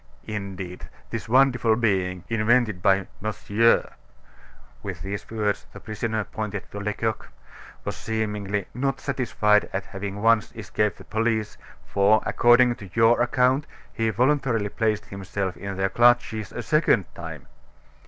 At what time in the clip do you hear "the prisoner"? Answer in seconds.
5.73-6.23